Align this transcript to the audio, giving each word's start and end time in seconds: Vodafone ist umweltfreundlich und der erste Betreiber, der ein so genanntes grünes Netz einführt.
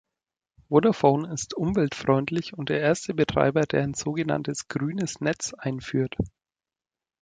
Vodafone 0.69 1.31
ist 1.31 1.53
umweltfreundlich 1.53 2.57
und 2.57 2.69
der 2.69 2.79
erste 2.79 3.13
Betreiber, 3.13 3.67
der 3.67 3.83
ein 3.83 3.93
so 3.93 4.13
genanntes 4.13 4.67
grünes 4.67 5.21
Netz 5.21 5.53
einführt. 5.53 6.15